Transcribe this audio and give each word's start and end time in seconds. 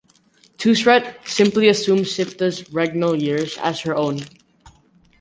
Twosret 0.57 1.27
simply 1.27 1.67
assumed 1.67 2.05
Siptah's 2.07 2.63
regnal 2.73 3.15
years 3.21 3.55
as 3.59 3.81
her 3.81 3.95
own. 3.95 4.21